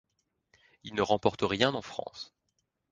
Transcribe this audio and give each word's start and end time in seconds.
Il 0.83 0.95
ne 0.95 1.03
remporte 1.03 1.43
rien 1.43 1.75
en 1.75 1.83
France. 1.83 2.33